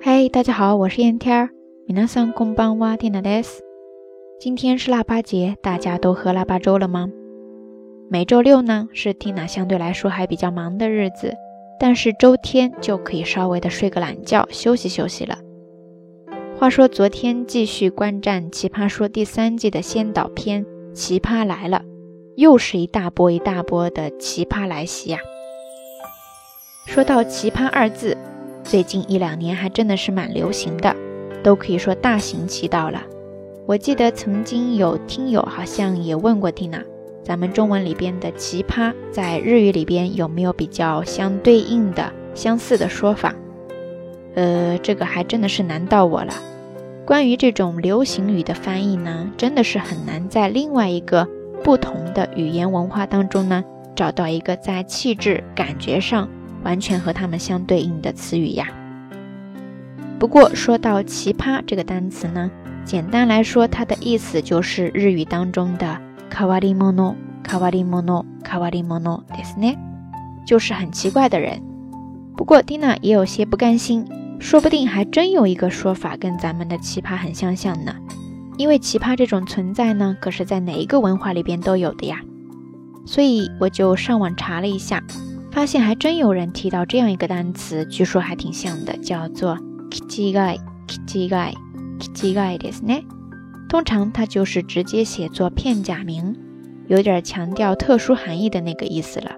[0.00, 1.50] 嘿，大家好，我是燕天儿。
[1.88, 3.62] 皆さんこんばんは、ティナです。
[4.38, 7.08] 今天是腊八节，大家都喝腊八粥了吗？
[8.10, 11.34] 每周六呢是 Tina 相对来说还比较忙的日子，
[11.80, 15.38] 但是周天就可以稍微的睡个懒觉，休息休息了。
[16.58, 21.78] 话说昨天继续观战《奇葩说》第三季的先导片《奇葩来了》，
[22.36, 25.18] 又是一大波一大波的奇葩来袭呀。
[26.86, 28.16] 说到奇葩二字。
[28.69, 30.95] 最近一两年还真的是蛮流行的，
[31.41, 33.01] 都可以说大行其道了。
[33.65, 36.79] 我记得曾经有听友好像也问过蒂娜，
[37.23, 43.33] 咱们中文里边的奇葩在日语里边有没有比较相对应的相似的说法？
[44.35, 46.31] 呃，这个还真的是难到我了。
[47.07, 51.27] 关于这种流行语的翻译呢，真的是很难在另外一个
[51.63, 53.63] 不同的语言文化当中呢
[53.95, 56.29] 找到一个在气质感觉上。
[56.63, 58.67] 完全和它们相对应的词语呀。
[60.19, 62.51] 不过说到“奇葩”这个单词呢，
[62.83, 69.23] 简单来说，它的意思就是日语当中的“卡瓦里莫诺”，卡瓦里莫诺，卡瓦里莫诺，
[70.45, 71.61] 就是很奇怪的人。
[72.35, 74.05] 不过蒂娜也有些不甘心，
[74.39, 77.95] 说不定还真有一个说法跟咱们的“奇葩”很相像呢。
[78.57, 82.19] 因为“奇葩”这种存在呢，可是在哪一个文化里边都有的呀。
[83.05, 85.01] 所以我就上网查了一下。
[85.52, 89.56] 发现还真有人提到这样一个单词，据说还挺像的，叫做
[89.90, 93.04] “kijigai”，kijigai，kijigai ですね。
[93.68, 96.36] 通常它就是直接写作片假名，
[96.88, 99.32] 有点强调特殊含义的那个意思了。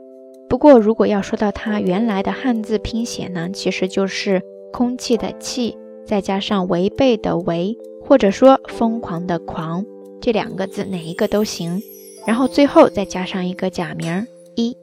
[0.48, 5.76] 不过如果要说到它原来的汉字拼写呢，其实就是空气的气，
[6.06, 9.84] 再加上违背的违，或者说疯狂的狂，
[10.20, 11.82] 这两个字哪一个都行，
[12.26, 14.76] 然后最后再加上一个假名一。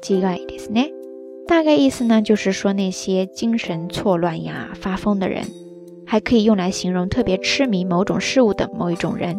[0.00, 0.90] 奇怪ですね。
[1.46, 5.44] 大概意思呢，就是说那些精神错乱呀、发疯的人，
[6.06, 9.38] 还可以用来形容特别痴迷某种事物的某一种人。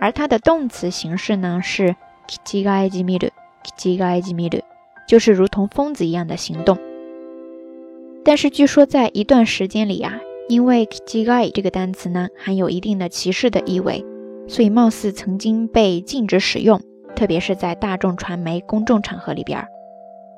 [0.00, 1.96] 而它的动词形式呢是
[2.44, 3.30] 奇怪じみる、
[3.76, 4.62] 奇怪じみる，
[5.08, 6.78] 就是如同疯子一样的行动。
[8.24, 14.04] 但是据说在一段时间里呀，因为奇怪这个单词呢含有一定的歧视的意味，
[14.46, 16.80] 所以貌似曾经被禁止使用。
[17.14, 19.66] 特别是在大众传媒、公众场合里边儿。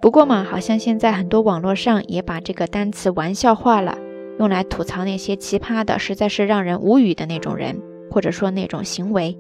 [0.01, 3.99] 不过嘛，好像现在很多网络上也把这个单词玩笑化了，
[4.39, 9.39] 用来吐槽那些奇葩的、实在是让人无语的那种人，或者说那种行为。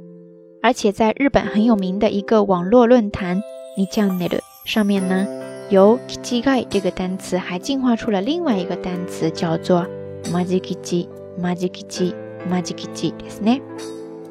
[0.62, 3.42] 而且在日本很有名的一个网络论坛
[3.78, 5.26] “nichannel” 上面呢，
[5.70, 9.86] 由 “kijigai” 这个单词还进化出了另外一个单词，叫做
[10.24, 13.62] “majikiji”，“majikiji”，“majikiji” ですね。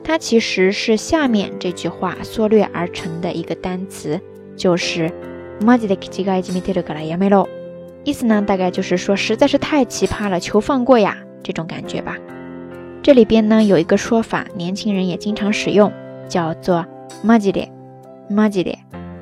[0.04, 4.20] 它其实是下面这句话缩略而成的一个单词，
[4.54, 5.10] 就是
[5.60, 7.48] m a j i d e kijigai jimiteru kara yamero，
[8.04, 12.19] 意思呢大概就是说实在是太奇葩了，求放过呀这种感觉吧。
[13.03, 15.91] 这里边呢有一个说法，年轻人也经常使用，
[16.28, 16.84] 叫做
[17.25, 17.69] majide
[18.31, 18.76] majide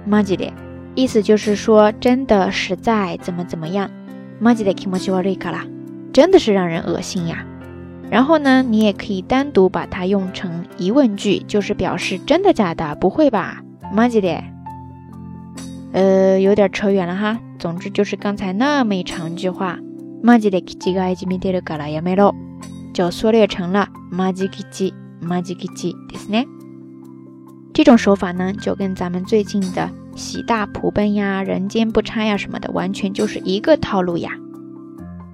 [0.09, 0.51] majide，
[0.97, 3.89] 意思就是说真的实在怎么怎么样
[4.43, 5.65] ，majide kimochi o rika” 了
[6.13, 7.47] 真的是让人恶心呀。
[8.11, 13.63] 然后呢，你也可以单独把它用成疑问句，就是表示真的假的，不会吧？
[13.93, 14.43] 马吉的，
[15.93, 17.39] 呃，有点扯远了哈。
[17.59, 19.79] 总之就是刚才那么一长句话，
[20.23, 22.35] 马吉的几个埃及米德的嘎拉亚梅罗，
[22.93, 26.45] 就缩略成了马吉吉吉马吉吉吉，对是呢。
[27.73, 34.31] 这种手法呢，就跟咱们最近的喜大普奔呀、人间不差呀什么的，完全就是一个套路呀。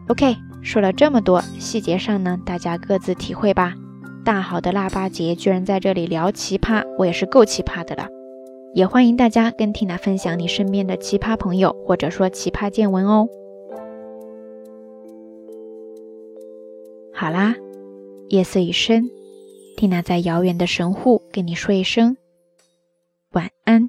[0.08, 0.36] OK。
[0.60, 3.74] 说了这么多细节上呢，大家各自体会吧。
[4.28, 8.06] 大好的腊八节，居然在这里聊奇葩，我也是够奇葩的了。
[8.74, 13.26] 也欢迎大家跟 Tina 分享你身边的奇葩朋友，或者说奇葩见闻哦。
[17.14, 17.56] 好啦，
[18.28, 19.08] 夜色已深
[19.78, 22.18] ，Tina 在遥远的神户跟你说一声
[23.30, 23.88] 晚安。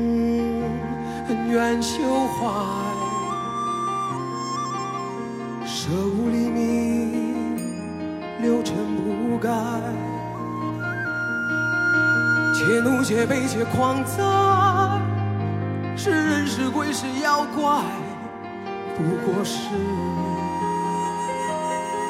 [1.31, 2.43] 恩怨休怀，
[5.65, 7.55] 舍吾黎明，
[8.41, 9.49] 六尘不改。
[12.53, 14.21] 且怒且悲且狂哉，
[15.95, 17.81] 是人是鬼是妖怪，
[18.97, 19.69] 不过是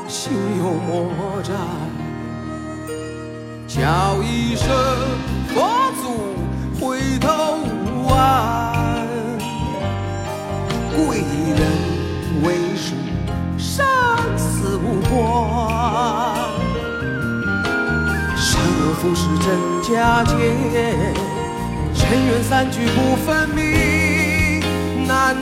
[0.08, 1.54] 心有魔债。
[3.68, 4.68] 叫一声
[19.02, 20.34] 不是真假界，
[21.96, 24.62] 尘缘散聚不分明，
[25.08, 25.36] 难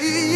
[0.00, 0.33] say